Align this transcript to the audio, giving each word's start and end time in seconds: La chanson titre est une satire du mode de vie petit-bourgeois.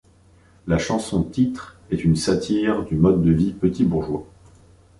La 0.65 0.79
chanson 0.79 1.21
titre 1.21 1.79
est 1.91 2.03
une 2.03 2.15
satire 2.15 2.83
du 2.85 2.95
mode 2.95 3.21
de 3.21 3.31
vie 3.31 3.53
petit-bourgeois. 3.53 4.25